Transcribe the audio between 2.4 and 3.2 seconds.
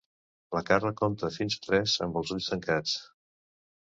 tancats.